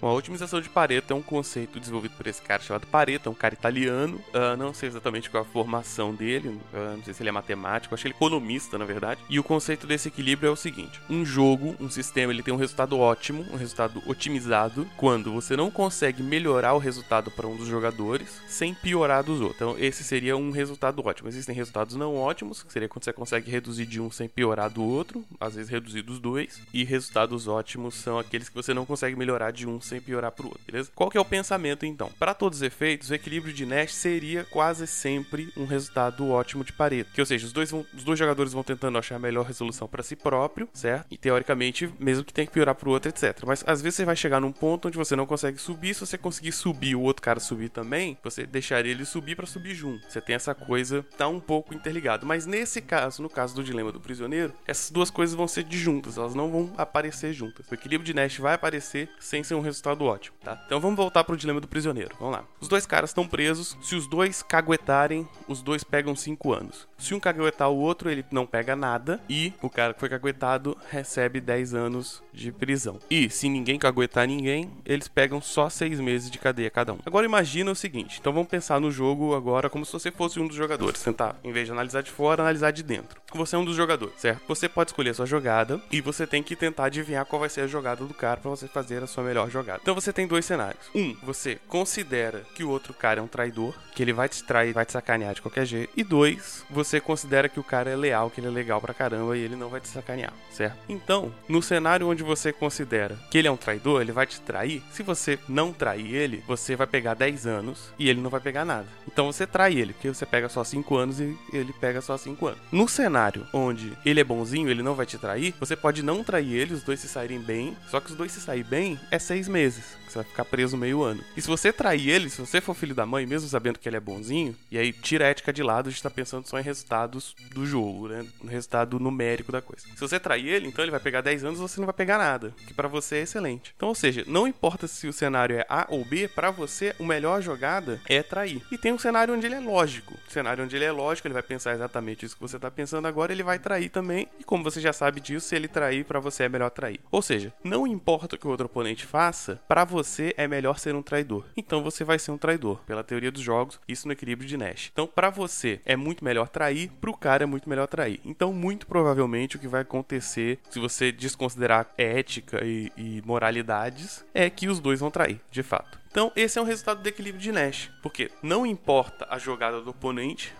Bom, 0.00 0.08
a 0.08 0.12
otimização 0.14 0.60
de 0.60 0.68
Pareto 0.68 1.12
é 1.12 1.16
um 1.16 1.22
conceito 1.22 1.80
desenvolvido 1.80 2.12
por 2.16 2.26
esse 2.26 2.42
cara 2.42 2.62
chamado 2.62 2.86
Pareto, 2.86 3.28
é 3.28 3.32
um 3.32 3.34
cara 3.34 3.54
italiano. 3.54 4.20
Uh, 4.28 4.56
não 4.58 4.74
sei 4.74 4.88
exatamente 4.88 5.30
qual 5.30 5.42
a 5.42 5.46
formação 5.46 6.14
dele, 6.14 6.48
uh, 6.48 6.96
não 6.96 7.02
sei 7.02 7.14
se 7.14 7.22
ele 7.22 7.30
é 7.30 7.32
matemático, 7.32 7.94
acho 7.94 8.02
que 8.02 8.08
ele 8.08 8.14
é 8.14 8.16
economista, 8.16 8.76
na 8.76 8.84
verdade. 8.84 9.20
E 9.30 9.38
o 9.38 9.42
conceito 9.42 9.86
desse 9.86 10.08
equilíbrio 10.08 10.48
é 10.48 10.50
o 10.50 10.56
seguinte: 10.56 11.00
um 11.08 11.24
jogo, 11.24 11.74
um 11.80 11.88
sistema, 11.88 12.32
ele 12.32 12.42
tem 12.42 12.52
um 12.52 12.58
resultado 12.58 12.98
ótimo, 12.98 13.46
um 13.50 13.56
resultado 13.56 14.02
otimizado, 14.06 14.86
quando 14.96 15.32
você 15.32 15.56
não 15.56 15.70
consegue 15.70 16.22
melhorar 16.22 16.74
o 16.74 16.78
resultado 16.78 17.30
para 17.30 17.46
um 17.46 17.56
dos 17.56 17.66
jogadores 17.66 18.40
sem 18.46 18.74
piorar 18.74 19.24
dos 19.24 19.40
outros. 19.40 19.56
Então, 19.56 19.76
esse 19.78 20.04
seria 20.04 20.36
um 20.36 20.50
resultado 20.50 21.04
ótimo. 21.04 21.28
Existem 21.28 21.54
resultados 21.54 21.96
não 21.96 22.16
ótimos, 22.16 22.62
que 22.62 22.72
seria 22.72 22.88
quando 22.88 23.04
você 23.04 23.12
consegue 23.12 23.50
reduzir 23.50 23.86
de 23.86 24.00
um 24.00 24.10
sem 24.10 24.28
piorar 24.28 24.68
do 24.68 24.84
outro, 24.84 25.24
às 25.40 25.54
vezes 25.54 25.70
reduzir 25.70 26.02
dos 26.02 26.18
dois. 26.18 26.60
E 26.72 26.84
resultados 26.84 27.48
ótimos 27.48 27.94
são 27.94 28.18
aqueles 28.18 28.48
que 28.48 28.54
você 28.54 28.74
não 28.74 28.84
consegue 28.84 29.16
melhorar 29.16 29.50
de 29.50 29.66
um 29.66 29.80
sem 29.86 30.00
piorar 30.00 30.32
pro 30.32 30.48
outro, 30.48 30.62
beleza? 30.66 30.90
Qual 30.94 31.10
que 31.10 31.18
é 31.18 31.20
o 31.20 31.24
pensamento 31.24 31.86
então? 31.86 32.10
Para 32.18 32.34
todos 32.34 32.58
os 32.58 32.62
efeitos, 32.62 33.10
o 33.10 33.14
equilíbrio 33.14 33.52
de 33.52 33.64
Nash 33.64 33.94
seria 33.94 34.44
quase 34.44 34.86
sempre 34.86 35.52
um 35.56 35.64
resultado 35.64 36.28
ótimo 36.28 36.64
de 36.64 36.72
Pareto, 36.72 37.10
que 37.12 37.20
ou 37.20 37.26
seja, 37.26 37.46
os 37.46 37.52
dois, 37.52 37.70
vão, 37.70 37.84
os 37.94 38.04
dois 38.04 38.18
jogadores 38.18 38.52
vão 38.52 38.62
tentando 38.62 38.98
achar 38.98 39.16
a 39.16 39.18
melhor 39.18 39.44
resolução 39.44 39.88
para 39.88 40.02
si 40.02 40.16
próprio, 40.16 40.68
certo? 40.72 41.06
E 41.10 41.16
teoricamente, 41.16 41.88
mesmo 41.98 42.24
que 42.24 42.32
tenha 42.32 42.46
que 42.46 42.52
piorar 42.52 42.74
pro 42.74 42.90
outro, 42.90 43.08
etc. 43.08 43.44
Mas 43.46 43.64
às 43.66 43.80
vezes 43.80 43.96
você 43.96 44.04
vai 44.04 44.16
chegar 44.16 44.40
num 44.40 44.52
ponto 44.52 44.88
onde 44.88 44.98
você 44.98 45.16
não 45.16 45.26
consegue 45.26 45.58
subir, 45.58 45.94
se 45.94 46.00
você 46.00 46.18
conseguir 46.18 46.52
subir 46.52 46.94
o 46.94 47.00
outro 47.00 47.22
cara 47.22 47.40
subir 47.40 47.68
também, 47.68 48.18
você 48.22 48.46
deixaria 48.46 48.92
ele 48.92 49.04
subir 49.04 49.36
para 49.36 49.46
subir 49.46 49.74
junto. 49.74 50.10
Você 50.10 50.20
tem 50.20 50.34
essa 50.34 50.54
coisa 50.54 51.04
tá 51.16 51.28
um 51.28 51.40
pouco 51.40 51.74
interligado, 51.74 52.26
mas 52.26 52.46
nesse 52.46 52.80
caso, 52.80 53.22
no 53.22 53.30
caso 53.30 53.54
do 53.54 53.64
dilema 53.64 53.92
do 53.92 54.00
prisioneiro, 54.00 54.52
essas 54.66 54.90
duas 54.90 55.10
coisas 55.10 55.34
vão 55.34 55.48
ser 55.48 55.64
disjuntas, 55.64 56.18
elas 56.18 56.34
não 56.34 56.50
vão 56.50 56.72
aparecer 56.76 57.32
juntas. 57.32 57.66
O 57.70 57.74
equilíbrio 57.74 58.04
de 58.04 58.14
Nash 58.14 58.38
vai 58.38 58.54
aparecer 58.54 59.08
sem 59.18 59.42
ser 59.42 59.54
um 59.54 59.60
resultado 59.60 59.75
resultado 59.76 60.04
ótimo, 60.04 60.36
tá? 60.42 60.60
Então 60.66 60.80
vamos 60.80 60.96
voltar 60.96 61.24
pro 61.24 61.36
dilema 61.36 61.60
do 61.60 61.68
prisioneiro. 61.68 62.16
Vamos 62.18 62.34
lá. 62.34 62.44
Os 62.60 62.68
dois 62.68 62.86
caras 62.86 63.10
estão 63.10 63.26
presos. 63.26 63.76
Se 63.82 63.94
os 63.94 64.08
dois 64.08 64.42
caguetarem, 64.42 65.28
os 65.46 65.62
dois 65.62 65.84
pegam 65.84 66.16
5 66.16 66.52
anos. 66.52 66.88
Se 66.98 67.14
um 67.14 67.20
caguetar 67.20 67.70
o 67.70 67.76
outro, 67.76 68.10
ele 68.10 68.24
não 68.30 68.46
pega 68.46 68.74
nada. 68.74 69.20
E 69.28 69.52
o 69.60 69.68
cara 69.68 69.92
que 69.92 70.00
foi 70.00 70.08
caguetado 70.08 70.76
recebe 70.90 71.40
10 71.40 71.74
anos 71.74 72.22
de 72.32 72.50
prisão. 72.50 72.98
E 73.10 73.28
se 73.28 73.48
ninguém 73.48 73.78
caguetar 73.78 74.26
ninguém, 74.26 74.70
eles 74.84 75.08
pegam 75.08 75.40
só 75.40 75.68
6 75.68 76.00
meses 76.00 76.30
de 76.30 76.38
cadeia 76.38 76.70
cada 76.70 76.92
um. 76.92 76.98
Agora 77.04 77.26
imagina 77.26 77.70
o 77.70 77.76
seguinte: 77.76 78.18
então 78.20 78.32
vamos 78.32 78.48
pensar 78.48 78.80
no 78.80 78.90
jogo 78.90 79.34
agora 79.34 79.68
como 79.68 79.84
se 79.84 79.92
você 79.92 80.10
fosse 80.10 80.40
um 80.40 80.46
dos 80.46 80.56
jogadores. 80.56 81.02
Tentar, 81.02 81.36
em 81.44 81.52
vez 81.52 81.66
de 81.66 81.72
analisar 81.72 82.02
de 82.02 82.10
fora, 82.10 82.42
analisar 82.42 82.70
de 82.70 82.82
dentro. 82.82 83.20
Você 83.36 83.54
é 83.54 83.58
um 83.58 83.64
dos 83.64 83.76
jogadores, 83.76 84.14
certo? 84.16 84.42
Você 84.48 84.68
pode 84.68 84.90
escolher 84.90 85.10
a 85.10 85.14
sua 85.14 85.26
jogada 85.26 85.80
e 85.92 86.00
você 86.00 86.26
tem 86.26 86.42
que 86.42 86.56
tentar 86.56 86.86
adivinhar 86.86 87.26
qual 87.26 87.40
vai 87.40 87.50
ser 87.50 87.60
a 87.60 87.66
jogada 87.66 88.04
do 88.04 88.14
cara 88.14 88.40
para 88.40 88.50
você 88.50 88.66
fazer 88.66 89.02
a 89.02 89.06
sua 89.06 89.22
melhor 89.22 89.50
jogada. 89.50 89.78
Então 89.82 89.94
você 89.94 90.12
tem 90.12 90.26
dois 90.26 90.44
cenários. 90.44 90.86
Um, 90.94 91.14
você 91.22 91.58
considera 91.68 92.42
que 92.54 92.64
o 92.64 92.70
outro 92.70 92.94
cara 92.94 93.20
é 93.20 93.22
um 93.22 93.26
traidor, 93.28 93.74
que 93.94 94.02
ele 94.02 94.12
vai 94.12 94.28
te 94.28 94.42
trair, 94.42 94.72
vai 94.72 94.86
te 94.86 94.92
sacanear 94.92 95.34
de 95.34 95.42
qualquer 95.42 95.66
jeito. 95.66 95.92
E 95.94 96.02
dois, 96.02 96.64
você 96.70 96.98
considera 96.98 97.48
que 97.48 97.60
o 97.60 97.64
cara 97.64 97.90
é 97.90 97.96
leal, 97.96 98.30
que 98.30 98.40
ele 98.40 98.48
é 98.48 98.50
legal 98.50 98.80
pra 98.80 98.94
caramba 98.94 99.36
e 99.36 99.40
ele 99.40 99.54
não 99.54 99.68
vai 99.68 99.80
te 99.80 99.88
sacanear, 99.88 100.32
certo? 100.50 100.78
Então, 100.88 101.32
no 101.46 101.62
cenário 101.62 102.08
onde 102.08 102.22
você 102.22 102.52
considera 102.52 103.18
que 103.30 103.36
ele 103.36 103.48
é 103.48 103.50
um 103.50 103.56
traidor, 103.56 104.00
ele 104.00 104.12
vai 104.12 104.26
te 104.26 104.40
trair. 104.40 104.82
Se 104.90 105.02
você 105.02 105.38
não 105.48 105.72
trair 105.72 106.14
ele, 106.14 106.42
você 106.46 106.74
vai 106.74 106.86
pegar 106.86 107.14
10 107.14 107.46
anos 107.46 107.92
e 107.98 108.08
ele 108.08 108.20
não 108.20 108.30
vai 108.30 108.40
pegar 108.40 108.64
nada. 108.64 108.86
Então 109.06 109.26
você 109.26 109.46
trai 109.46 109.74
ele, 109.74 109.92
porque 109.92 110.08
você 110.08 110.24
pega 110.24 110.48
só 110.48 110.64
5 110.64 110.96
anos 110.96 111.20
e 111.20 111.36
ele 111.52 111.72
pega 111.74 112.00
só 112.00 112.16
5 112.16 112.46
anos. 112.46 112.60
No 112.72 112.88
cenário 112.88 113.25
onde 113.52 113.92
ele 114.04 114.20
é 114.20 114.24
bonzinho, 114.24 114.68
ele 114.68 114.82
não 114.82 114.94
vai 114.94 115.06
te 115.06 115.18
trair, 115.18 115.54
você 115.58 115.74
pode 115.74 116.02
não 116.02 116.22
trair 116.22 116.52
ele, 116.54 116.74
os 116.74 116.82
dois 116.82 117.00
se 117.00 117.08
saírem 117.08 117.40
bem, 117.40 117.76
só 117.88 118.00
que 118.00 118.10
os 118.10 118.16
dois 118.16 118.32
se 118.32 118.40
saírem 118.40 118.68
bem 118.68 119.00
é 119.10 119.18
6 119.18 119.48
meses. 119.48 119.96
Você 120.08 120.18
vai 120.18 120.24
ficar 120.24 120.44
preso 120.44 120.76
meio 120.76 121.02
ano. 121.02 121.22
E 121.36 121.42
se 121.42 121.48
você 121.48 121.72
trair 121.72 122.08
ele, 122.08 122.30
se 122.30 122.40
você 122.40 122.60
for 122.60 122.74
filho 122.74 122.94
da 122.94 123.04
mãe, 123.04 123.26
mesmo 123.26 123.48
sabendo 123.48 123.78
que 123.78 123.88
ele 123.88 123.96
é 123.96 124.00
bonzinho, 124.00 124.54
e 124.70 124.78
aí 124.78 124.92
tira 124.92 125.24
a 125.24 125.28
ética 125.28 125.52
de 125.52 125.62
lado, 125.62 125.88
a 125.88 125.90
gente 125.90 126.02
tá 126.02 126.10
pensando 126.10 126.46
só 126.46 126.58
em 126.58 126.62
resultados 126.62 127.34
do 127.52 127.66
jogo, 127.66 128.08
né? 128.08 128.24
No 128.42 128.50
resultado 128.50 128.98
numérico 129.00 129.50
da 129.50 129.60
coisa. 129.60 129.84
Se 129.94 130.00
você 130.00 130.18
trair 130.20 130.48
ele, 130.48 130.68
então 130.68 130.84
ele 130.84 130.90
vai 130.90 131.00
pegar 131.00 131.20
10 131.20 131.44
anos 131.44 131.60
você 131.60 131.80
não 131.80 131.86
vai 131.86 131.94
pegar 131.94 132.18
nada. 132.18 132.54
Que 132.66 132.74
para 132.74 132.88
você 132.88 133.16
é 133.16 133.22
excelente. 133.22 133.72
Então, 133.76 133.88
ou 133.88 133.94
seja, 133.94 134.24
não 134.26 134.46
importa 134.46 134.86
se 134.86 135.08
o 135.08 135.12
cenário 135.12 135.56
é 135.56 135.66
A 135.68 135.86
ou 135.88 136.04
B, 136.04 136.28
para 136.28 136.50
você, 136.50 136.94
a 136.98 137.02
melhor 137.02 137.42
jogada 137.42 138.00
é 138.08 138.22
trair. 138.22 138.62
E 138.70 138.78
tem 138.78 138.92
um 138.92 138.98
cenário 138.98 139.34
onde 139.34 139.46
ele 139.46 139.56
é 139.56 139.60
lógico. 139.60 140.14
O 140.28 140.30
cenário 140.30 140.64
onde 140.64 140.76
ele 140.76 140.84
é 140.84 140.92
lógico, 140.92 141.26
ele 141.26 141.34
vai 141.34 141.42
pensar 141.42 141.74
exatamente 141.74 142.24
isso 142.24 142.34
que 142.34 142.42
você 142.42 142.58
tá 142.58 142.70
pensando 142.70 143.06
agora 143.06 143.15
agora 143.16 143.32
ele 143.32 143.42
vai 143.42 143.58
trair 143.58 143.88
também. 143.88 144.28
E 144.38 144.44
como 144.44 144.62
você 144.62 144.78
já 144.78 144.92
sabe 144.92 145.20
disso, 145.20 145.48
se 145.48 145.56
ele 145.56 145.68
trair, 145.68 146.04
para 146.04 146.20
você 146.20 146.44
é 146.44 146.48
melhor 146.50 146.68
trair. 146.68 147.00
Ou 147.10 147.22
seja, 147.22 147.50
não 147.64 147.86
importa 147.86 148.36
o 148.36 148.38
que 148.38 148.46
o 148.46 148.50
outro 148.50 148.66
oponente 148.66 149.06
faça, 149.06 149.58
para 149.66 149.84
você 149.84 150.34
é 150.36 150.46
melhor 150.46 150.78
ser 150.78 150.94
um 150.94 151.02
traidor. 151.02 151.46
Então 151.56 151.82
você 151.82 152.04
vai 152.04 152.18
ser 152.18 152.30
um 152.30 152.36
traidor, 152.36 152.78
pela 152.86 153.02
teoria 153.02 153.32
dos 153.32 153.40
jogos, 153.40 153.80
isso 153.88 154.06
no 154.06 154.12
equilíbrio 154.12 154.46
de 154.46 154.58
Nash. 154.58 154.90
Então, 154.92 155.06
para 155.06 155.30
você 155.30 155.80
é 155.86 155.96
muito 155.96 156.22
melhor 156.22 156.48
trair, 156.48 156.90
pro 157.00 157.16
cara 157.16 157.44
é 157.44 157.46
muito 157.46 157.70
melhor 157.70 157.86
trair. 157.86 158.20
Então, 158.22 158.52
muito 158.52 158.86
provavelmente 158.86 159.56
o 159.56 159.58
que 159.58 159.68
vai 159.68 159.80
acontecer, 159.80 160.58
se 160.68 160.78
você 160.78 161.10
desconsiderar 161.10 161.88
ética 161.96 162.62
e, 162.64 162.92
e 162.96 163.22
moralidades, 163.24 164.24
é 164.34 164.50
que 164.50 164.68
os 164.68 164.78
dois 164.78 165.00
vão 165.00 165.10
trair, 165.10 165.40
de 165.50 165.62
fato. 165.62 166.05
Então, 166.10 166.32
esse 166.34 166.58
é 166.58 166.62
um 166.62 166.64
resultado 166.64 167.02
do 167.02 167.08
equilíbrio 167.08 167.42
de 167.42 167.52
Nash, 167.52 167.90
porque 168.02 168.30
não 168.42 168.64
importa 168.64 169.26
a 169.30 169.38
jogada 169.38 169.80
do 169.80 169.90
oponente, 169.90 170.54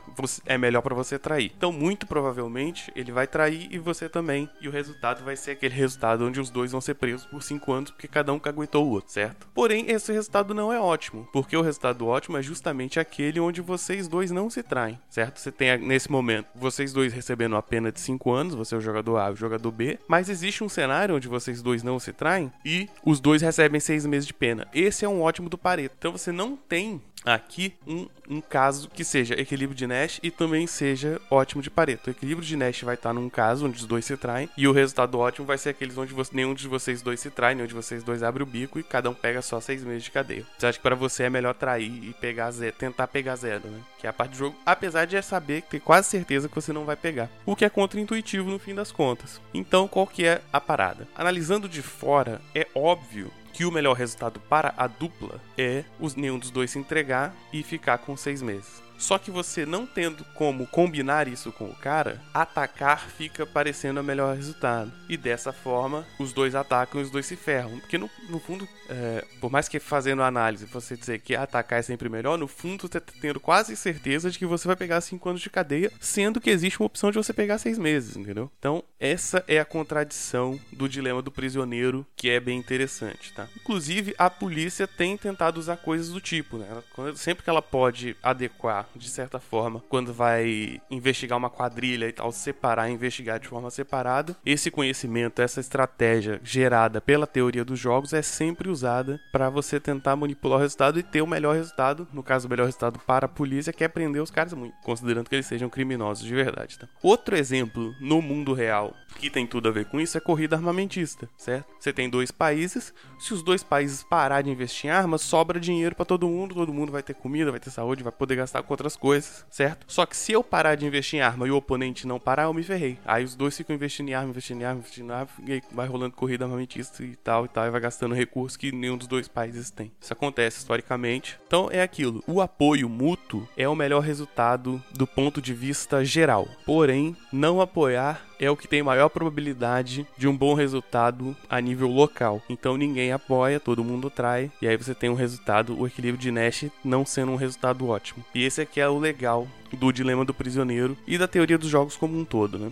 é 0.46 0.56
melhor 0.56 0.82
para 0.82 0.94
você 0.94 1.18
trair. 1.18 1.52
Então, 1.56 1.72
muito 1.72 2.06
provavelmente, 2.06 2.90
ele 2.94 3.12
vai 3.12 3.26
trair 3.26 3.68
e 3.70 3.78
você 3.78 4.08
também, 4.08 4.48
e 4.60 4.68
o 4.68 4.70
resultado 4.70 5.24
vai 5.24 5.36
ser 5.36 5.52
aquele 5.52 5.74
resultado 5.74 6.26
onde 6.26 6.40
os 6.40 6.50
dois 6.50 6.72
vão 6.72 6.80
ser 6.80 6.94
presos 6.94 7.26
por 7.26 7.42
5 7.42 7.72
anos 7.72 7.90
porque 7.90 8.08
cada 8.08 8.32
um 8.32 8.38
caguetou 8.38 8.86
o 8.86 8.90
outro, 8.90 9.12
certo? 9.12 9.48
Porém, 9.54 9.90
esse 9.90 10.12
resultado 10.12 10.54
não 10.54 10.72
é 10.72 10.80
ótimo, 10.80 11.28
porque 11.32 11.56
o 11.56 11.62
resultado 11.62 12.06
ótimo 12.06 12.36
é 12.36 12.42
justamente 12.42 12.98
aquele 12.98 13.40
onde 13.40 13.60
vocês 13.60 14.08
dois 14.08 14.30
não 14.30 14.48
se 14.48 14.62
traem, 14.62 14.98
certo? 15.08 15.38
Você 15.38 15.52
tem 15.52 15.76
nesse 15.78 16.10
momento 16.10 16.48
vocês 16.54 16.92
dois 16.92 17.12
recebendo 17.12 17.56
a 17.56 17.62
pena 17.62 17.92
de 17.92 18.00
5 18.00 18.32
anos, 18.32 18.54
você 18.54 18.74
é 18.74 18.78
o 18.78 18.80
jogador 18.80 19.18
A 19.18 19.30
e 19.30 19.32
o 19.32 19.36
jogador 19.36 19.70
B, 19.70 19.98
mas 20.08 20.28
existe 20.28 20.64
um 20.64 20.68
cenário 20.68 21.14
onde 21.14 21.28
vocês 21.28 21.62
dois 21.62 21.82
não 21.82 21.98
se 21.98 22.12
traem 22.12 22.52
e 22.64 22.88
os 23.04 23.20
dois 23.20 23.42
recebem 23.42 23.80
6 23.80 24.06
meses 24.06 24.26
de 24.26 24.34
pena. 24.34 24.66
Esse 24.74 25.04
é 25.04 25.08
um 25.08 25.22
ótimo 25.22 25.35
do 25.44 25.58
Pareto. 25.58 25.94
Então 25.98 26.12
você 26.12 26.32
não 26.32 26.56
tem 26.56 27.00
aqui 27.26 27.74
um, 27.86 28.06
um 28.28 28.40
caso 28.40 28.88
que 28.88 29.02
seja 29.02 29.34
equilíbrio 29.34 29.76
de 29.76 29.86
Nash 29.86 30.20
e 30.22 30.30
também 30.30 30.66
seja 30.66 31.20
ótimo 31.28 31.60
de 31.60 31.68
Pareto. 31.68 32.08
O 32.08 32.12
equilíbrio 32.12 32.46
de 32.46 32.56
Nash 32.56 32.82
vai 32.82 32.94
estar 32.94 33.12
num 33.12 33.28
caso 33.28 33.66
onde 33.66 33.78
os 33.78 33.86
dois 33.86 34.04
se 34.04 34.16
traem 34.16 34.48
e 34.56 34.68
o 34.68 34.72
resultado 34.72 35.18
ótimo 35.18 35.46
vai 35.46 35.58
ser 35.58 35.70
aqueles 35.70 35.98
onde 35.98 36.14
você, 36.14 36.30
nenhum 36.34 36.54
de 36.54 36.68
vocês 36.68 37.02
dois 37.02 37.18
se 37.18 37.30
trai, 37.30 37.54
nenhum 37.54 37.66
de 37.66 37.74
vocês 37.74 38.04
dois 38.04 38.22
abre 38.22 38.42
o 38.42 38.46
bico 38.46 38.78
e 38.78 38.82
cada 38.82 39.10
um 39.10 39.14
pega 39.14 39.42
só 39.42 39.60
seis 39.60 39.82
meses 39.82 40.04
de 40.04 40.10
cadeia. 40.12 40.46
Você 40.56 40.66
acha 40.66 40.78
que 40.78 40.82
para 40.82 40.94
você 40.94 41.24
é 41.24 41.30
melhor 41.30 41.54
trair 41.54 42.04
e 42.04 42.12
pegar 42.14 42.50
zero, 42.52 42.76
tentar 42.76 43.08
pegar 43.08 43.36
zero, 43.36 43.68
né? 43.68 43.80
Que 43.98 44.06
é 44.06 44.10
a 44.10 44.12
parte 44.12 44.32
do 44.32 44.38
jogo, 44.38 44.56
apesar 44.64 45.04
de 45.04 45.20
saber, 45.20 45.62
ter 45.62 45.80
quase 45.80 46.08
certeza 46.08 46.48
que 46.48 46.54
você 46.54 46.72
não 46.72 46.84
vai 46.84 46.96
pegar. 46.96 47.28
O 47.44 47.56
que 47.56 47.64
é 47.64 47.70
contra-intuitivo 47.70 48.48
no 48.48 48.58
fim 48.58 48.74
das 48.74 48.92
contas. 48.92 49.40
Então, 49.52 49.88
qual 49.88 50.06
que 50.06 50.24
é 50.24 50.42
a 50.52 50.60
parada? 50.60 51.08
Analisando 51.16 51.68
de 51.68 51.82
fora, 51.82 52.40
é 52.54 52.66
óbvio 52.74 53.32
que 53.56 53.64
o 53.64 53.72
melhor 53.72 53.96
resultado 53.96 54.38
para 54.38 54.74
a 54.76 54.86
dupla 54.86 55.40
é 55.56 55.82
os, 55.98 56.14
nenhum 56.14 56.38
dos 56.38 56.50
dois 56.50 56.70
se 56.70 56.78
entregar 56.78 57.34
e 57.50 57.62
ficar 57.62 57.96
com 57.96 58.14
seis 58.14 58.42
meses. 58.42 58.85
Só 58.98 59.18
que 59.18 59.30
você 59.30 59.66
não 59.66 59.86
tendo 59.86 60.24
como 60.34 60.66
combinar 60.66 61.28
isso 61.28 61.52
com 61.52 61.66
o 61.66 61.74
cara, 61.74 62.20
atacar 62.32 63.08
fica 63.10 63.46
parecendo 63.46 64.00
o 64.00 64.04
melhor 64.04 64.34
resultado. 64.34 64.92
E 65.08 65.16
dessa 65.16 65.52
forma, 65.52 66.06
os 66.18 66.32
dois 66.32 66.54
atacam 66.54 67.00
e 67.00 67.04
os 67.04 67.10
dois 67.10 67.26
se 67.26 67.36
ferram. 67.36 67.78
Porque 67.80 67.98
no, 67.98 68.10
no 68.28 68.38
fundo, 68.38 68.66
é, 68.88 69.24
por 69.40 69.50
mais 69.50 69.68
que 69.68 69.78
fazendo 69.78 70.22
análise 70.22 70.66
você 70.66 70.96
dizer 70.96 71.20
que 71.20 71.34
atacar 71.34 71.78
é 71.78 71.82
sempre 71.82 72.08
melhor, 72.08 72.38
no 72.38 72.48
fundo 72.48 72.88
você 72.88 73.00
tá 73.00 73.12
tendo 73.20 73.40
quase 73.40 73.76
certeza 73.76 74.30
de 74.30 74.38
que 74.38 74.46
você 74.46 74.66
vai 74.66 74.76
pegar 74.76 75.00
5 75.00 75.28
anos 75.28 75.40
de 75.40 75.50
cadeia, 75.50 75.92
sendo 76.00 76.40
que 76.40 76.50
existe 76.50 76.80
uma 76.80 76.86
opção 76.86 77.10
de 77.10 77.16
você 77.16 77.32
pegar 77.32 77.58
6 77.58 77.78
meses, 77.78 78.16
entendeu? 78.16 78.50
Então, 78.58 78.82
essa 78.98 79.44
é 79.46 79.58
a 79.58 79.64
contradição 79.64 80.58
do 80.72 80.88
dilema 80.88 81.22
do 81.22 81.30
prisioneiro, 81.30 82.06
que 82.16 82.30
é 82.30 82.40
bem 82.40 82.58
interessante, 82.58 83.32
tá? 83.32 83.48
Inclusive, 83.56 84.14
a 84.18 84.30
polícia 84.30 84.86
tem 84.86 85.16
tentado 85.16 85.60
usar 85.60 85.76
coisas 85.76 86.08
do 86.08 86.20
tipo, 86.20 86.58
né? 86.58 86.66
sempre 87.14 87.44
que 87.44 87.50
ela 87.50 87.62
pode 87.62 88.16
adequar 88.22 88.85
de 88.94 89.08
certa 89.08 89.38
forma, 89.40 89.82
quando 89.88 90.12
vai 90.12 90.80
investigar 90.90 91.38
uma 91.38 91.50
quadrilha 91.50 92.08
e 92.08 92.12
tal, 92.12 92.30
separar, 92.32 92.90
investigar 92.90 93.38
de 93.38 93.48
forma 93.48 93.70
separada. 93.70 94.36
Esse 94.44 94.70
conhecimento, 94.70 95.42
essa 95.42 95.60
estratégia 95.60 96.40
gerada 96.42 97.00
pela 97.00 97.26
teoria 97.26 97.64
dos 97.64 97.78
jogos 97.78 98.12
é 98.12 98.22
sempre 98.22 98.68
usada 98.68 99.20
para 99.32 99.50
você 99.50 99.80
tentar 99.80 100.16
manipular 100.16 100.58
o 100.58 100.62
resultado 100.62 100.98
e 100.98 101.02
ter 101.02 101.22
o 101.22 101.26
melhor 101.26 101.54
resultado, 101.54 102.06
no 102.12 102.22
caso 102.22 102.46
o 102.46 102.50
melhor 102.50 102.66
resultado 102.66 102.98
para 102.98 103.26
a 103.26 103.28
polícia, 103.28 103.72
que 103.72 103.84
é 103.84 103.88
prender 103.88 104.22
os 104.22 104.30
caras 104.30 104.52
muito, 104.52 104.74
considerando 104.82 105.28
que 105.28 105.34
eles 105.34 105.46
sejam 105.46 105.68
criminosos 105.68 106.24
de 106.24 106.34
verdade, 106.34 106.78
tá? 106.78 106.88
Outro 107.02 107.36
exemplo 107.36 107.94
no 108.00 108.20
mundo 108.20 108.52
real 108.52 108.94
que 109.18 109.30
tem 109.30 109.46
tudo 109.46 109.68
a 109.68 109.72
ver 109.72 109.86
com 109.86 110.00
isso 110.00 110.16
é 110.16 110.20
corrida 110.20 110.56
armamentista, 110.56 111.28
certo? 111.36 111.66
Você 111.80 111.92
tem 111.92 112.08
dois 112.08 112.30
países, 112.30 112.92
se 113.18 113.32
os 113.32 113.42
dois 113.42 113.62
países 113.62 114.02
parar 114.02 114.42
de 114.42 114.50
investir 114.50 114.90
em 114.90 114.92
armas, 114.92 115.22
sobra 115.22 115.58
dinheiro 115.58 115.94
para 115.94 116.04
todo 116.04 116.28
mundo, 116.28 116.54
todo 116.54 116.72
mundo 116.72 116.92
vai 116.92 117.02
ter 117.02 117.14
comida, 117.14 117.50
vai 117.50 117.60
ter 117.60 117.70
saúde, 117.70 118.02
vai 118.02 118.12
poder 118.12 118.36
gastar 118.36 118.62
com 118.62 118.75
outras 118.76 118.96
coisas, 118.96 119.44
certo? 119.50 119.86
Só 119.88 120.06
que 120.06 120.16
se 120.16 120.32
eu 120.32 120.44
parar 120.44 120.74
de 120.74 120.86
investir 120.86 121.18
em 121.18 121.22
arma 121.22 121.46
e 121.46 121.50
o 121.50 121.56
oponente 121.56 122.06
não 122.06 122.20
parar, 122.20 122.44
eu 122.44 122.54
me 122.54 122.62
ferrei. 122.62 122.98
Aí 123.04 123.24
os 123.24 123.34
dois 123.34 123.56
ficam 123.56 123.74
investindo 123.74 124.08
em 124.08 124.14
arma, 124.14 124.30
investindo 124.30 124.60
em 124.60 124.64
arma, 124.64 124.80
investindo 124.80 125.10
em 125.10 125.14
arma, 125.14 125.28
e 125.46 125.52
aí 125.52 125.62
vai 125.72 125.86
rolando 125.86 126.14
corrida 126.14 126.44
armamentista 126.44 127.02
e 127.02 127.16
tal 127.16 127.44
e 127.44 127.48
tal, 127.48 127.66
e 127.66 127.70
vai 127.70 127.80
gastando 127.80 128.14
recursos 128.14 128.56
que 128.56 128.70
nenhum 128.70 128.96
dos 128.96 129.08
dois 129.08 129.28
países 129.28 129.70
tem. 129.70 129.90
Isso 130.00 130.12
acontece 130.12 130.58
historicamente. 130.58 131.38
Então 131.46 131.68
é 131.70 131.82
aquilo. 131.82 132.22
O 132.26 132.40
apoio 132.40 132.88
mútuo 132.88 133.48
é 133.56 133.68
o 133.68 133.74
melhor 133.74 134.00
resultado 134.00 134.82
do 134.92 135.06
ponto 135.06 135.40
de 135.40 135.54
vista 135.54 136.04
geral. 136.04 136.48
Porém, 136.64 137.16
não 137.32 137.60
apoiar 137.60 138.24
é 138.38 138.50
o 138.50 138.56
que 138.56 138.68
tem 138.68 138.82
maior 138.82 139.08
probabilidade 139.08 140.06
de 140.16 140.28
um 140.28 140.36
bom 140.36 140.54
resultado 140.54 141.36
a 141.48 141.60
nível 141.60 141.88
local. 141.88 142.42
Então 142.48 142.76
ninguém 142.76 143.12
apoia, 143.12 143.60
todo 143.60 143.84
mundo 143.84 144.10
trai, 144.10 144.50
e 144.60 144.68
aí 144.68 144.76
você 144.76 144.94
tem 144.94 145.10
um 145.10 145.14
resultado, 145.14 145.78
o 145.78 145.86
equilíbrio 145.86 146.20
de 146.20 146.30
Nash 146.30 146.66
não 146.84 147.04
sendo 147.04 147.32
um 147.32 147.36
resultado 147.36 147.86
ótimo. 147.88 148.24
E 148.34 148.44
esse 148.44 148.60
aqui 148.60 148.80
é 148.80 148.88
o 148.88 148.98
legal 148.98 149.46
do 149.72 149.92
dilema 149.92 150.24
do 150.24 150.34
prisioneiro 150.34 150.96
e 151.06 151.18
da 151.18 151.26
teoria 151.26 151.58
dos 151.58 151.68
jogos 151.68 151.96
como 151.96 152.18
um 152.18 152.24
todo, 152.24 152.58
né? 152.58 152.70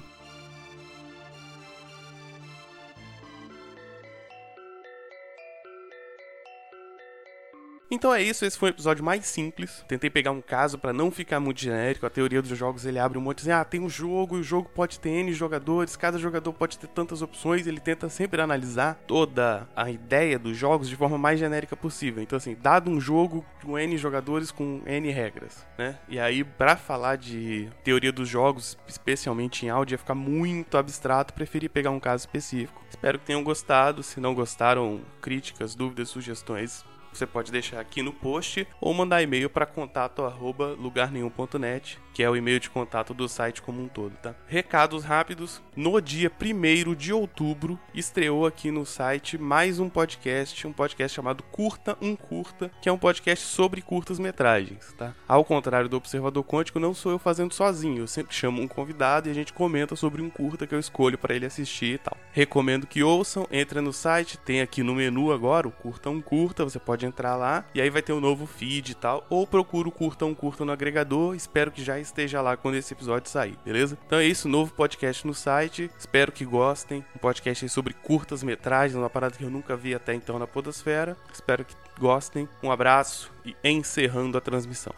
Então 7.95 8.13
é 8.13 8.21
isso, 8.21 8.45
esse 8.45 8.59
foi 8.59 8.71
um 8.71 8.73
episódio 8.73 9.05
mais 9.05 9.25
simples. 9.25 9.85
Tentei 9.87 10.11
pegar 10.11 10.33
um 10.33 10.41
caso 10.41 10.77
para 10.77 10.93
não 10.93 11.13
ficar 11.13 11.39
muito 11.39 11.61
genérico. 11.61 12.05
A 12.05 12.11
teoria 12.11 12.43
dos 12.43 12.59
jogos 12.59 12.85
ele 12.85 12.99
abre 12.99 13.17
um 13.17 13.21
monte 13.21 13.45
de 13.45 13.53
ah, 13.53 13.65
tem 13.65 13.81
um 13.81 13.89
jogo 13.89 14.37
e 14.37 14.41
o 14.41 14.43
jogo 14.43 14.69
pode 14.75 14.99
ter 14.99 15.11
N 15.11 15.33
jogadores, 15.33 15.95
cada 15.95 16.19
jogador 16.19 16.53
pode 16.53 16.77
ter 16.77 16.89
tantas 16.89 17.23
opções. 17.23 17.69
Ele 17.69 17.79
tenta 17.79 18.09
sempre 18.09 18.43
analisar 18.43 19.01
toda 19.07 19.69
a 19.77 19.89
ideia 19.93 20.41
dos 20.41 20.57
jogos 20.57 20.89
de 20.89 20.97
forma 20.97 21.17
mais 21.17 21.39
genérica 21.39 21.77
possível. 21.77 22.21
Então, 22.21 22.37
assim, 22.37 22.57
dado 22.61 22.91
um 22.91 23.01
jogo 23.01 23.47
com 23.63 23.79
N 23.79 23.97
jogadores 23.97 24.51
com 24.51 24.83
N 24.85 25.09
regras, 25.13 25.65
né? 25.79 25.97
E 26.09 26.19
aí, 26.19 26.43
para 26.43 26.77
falar 26.77 27.15
de 27.15 27.71
teoria 27.85 28.11
dos 28.11 28.29
jogos, 28.29 28.77
especialmente 28.89 29.67
em 29.67 29.69
áudio, 29.69 29.95
ia 29.95 29.99
ficar 29.99 30.17
muito 30.17 30.77
abstrato. 30.77 31.33
Preferi 31.33 31.69
pegar 31.69 31.91
um 31.91 32.01
caso 32.01 32.23
específico. 32.23 32.83
Espero 32.91 33.21
que 33.21 33.27
tenham 33.27 33.45
gostado. 33.45 34.03
Se 34.03 34.19
não 34.19 34.35
gostaram, 34.35 35.01
críticas, 35.21 35.77
dúvidas, 35.77 36.09
sugestões 36.09 36.85
você 37.15 37.27
pode 37.27 37.53
deixar 37.53 37.81
aqui 37.81 38.03
no 38.03 38.13
post 38.13 38.67
ou 38.81 38.93
mandar 38.93 39.23
e-mail 39.23 39.49
para 39.49 39.65
contato@lugarnenhum.net, 39.67 42.01
que 42.13 42.23
é 42.23 42.31
o 42.31 42.37
e-mail 42.37 42.61
de 42.61 42.69
contato 42.71 43.15
do 43.15 43.29
site 43.29 43.63
como 43.63 43.83
um 43.83 43.89
todo, 43.89 44.15
tá? 44.17 44.35
Recados 44.47 45.05
rápidos. 45.05 45.63
No 45.77 46.01
dia 46.01 46.31
1 46.31 46.95
de 46.95 47.13
outubro, 47.13 47.77
estreou 47.93 48.47
aqui 48.47 48.71
no 48.71 48.87
site 48.87 49.37
mais 49.37 49.81
um 49.81 49.89
podcast, 49.89 50.65
um 50.67 50.73
podcast 50.73 51.17
chamado 51.17 51.43
Curta 51.45 51.97
um 52.01 52.15
Curta, 52.15 52.71
que 52.81 52.89
é 52.89 52.93
um 52.93 52.99
podcast 52.99 53.45
sobre 53.45 53.83
curtas-metragens, 53.83 54.93
tá? 54.97 55.13
Ao 55.27 55.45
contrário 55.45 55.89
do 55.89 55.97
Observador 55.97 56.45
Quântico, 56.45 56.79
não 56.79 56.95
sou 56.95 57.11
eu 57.13 57.19
fazendo 57.19 57.53
sozinho, 57.53 58.03
eu 58.03 58.07
sempre 58.07 58.35
chamo 58.35 58.63
um 58.63 58.69
convidado 58.69 59.29
e 59.29 59.31
a 59.31 59.35
gente 59.35 59.53
comenta 59.53 59.97
sobre 59.97 60.23
um 60.23 60.31
curta 60.31 60.67
que 60.67 60.75
eu 60.75 60.81
escolho 60.81 61.19
para 61.19 61.35
ele 61.35 61.47
assistir 61.47 61.95
e 61.95 61.99
tal. 61.99 62.17
Recomendo 62.33 62.87
que 62.87 63.03
ouçam, 63.03 63.47
entre 63.51 63.81
no 63.81 63.93
site, 63.93 64.39
tem 64.39 64.61
aqui 64.61 64.83
no 64.83 64.95
menu 64.95 65.33
agora 65.33 65.69
o 65.69 65.73
Curta 65.73 66.11
um 66.11 66.21
Curta, 66.21 66.65
você 66.65 66.79
pode 66.79 67.04
entrar 67.05 67.37
lá 67.37 67.65
e 67.75 67.81
aí 67.81 67.91
vai 67.91 68.03
ter 68.03 68.13
um 68.13 68.21
novo 68.21 68.47
feed 68.47 68.93
e 68.93 68.95
tal. 68.95 69.27
Ou 69.29 69.47
procura 69.47 69.89
o 69.89 69.93
Curta 69.93 70.25
um 70.25 70.35
Curta 70.35 70.65
no 70.65 70.73
agregador. 70.73 71.35
Espero 71.35 71.71
que 71.71 71.83
já 71.83 71.99
esteja 71.99 72.41
lá 72.41 72.57
quando 72.57 72.77
esse 72.77 72.93
episódio 72.93 73.31
sair, 73.31 73.57
beleza? 73.65 73.99
Então 74.07 74.19
é 74.19 74.25
isso, 74.25 74.49
novo 74.49 74.73
podcast 74.75 75.27
no 75.27 75.35
site. 75.35 75.91
Espero 75.99 76.33
que 76.33 76.45
gostem. 76.45 77.05
Um 77.15 77.19
podcast 77.19 77.69
sobre 77.69 77.95
curtas 77.95 78.43
metragens, 78.43 78.97
uma 78.97 79.11
parada 79.11 79.37
que 79.37 79.45
eu 79.45 79.51
nunca 79.51 79.77
vi 79.77 79.95
até 79.95 80.15
então 80.15 80.39
na 80.39 80.47
Podosfera. 80.47 81.17
Espero 81.33 81.65
que 81.65 81.75
gostem. 81.99 82.49
Um 82.63 82.71
abraço 82.71 83.31
e 83.45 83.55
encerrando 83.65 84.39
a 84.39 84.41
transmissão. 84.41 84.95